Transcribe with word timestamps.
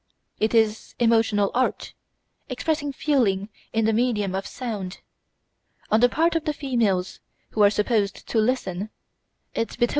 It 0.39 0.55
is 0.55 0.95
emotional 0.97 1.51
art, 1.53 1.93
expressing 2.49 2.91
feelings 2.91 3.49
in 3.71 3.85
the 3.85 3.93
medium 3.93 4.33
of 4.33 4.47
sound. 4.47 4.97
On 5.91 5.99
the 5.99 6.09
part 6.09 6.35
of 6.35 6.45
the 6.45 6.53
females, 6.53 7.19
who 7.51 7.61
are 7.61 7.69
supposed 7.69 8.27
to 8.29 8.39
listen, 8.39 8.89
it 8.89 8.89
betokens 8.89 8.93
a 8.95 9.53
cultivated 9.77 9.81
ear. 9.81 9.89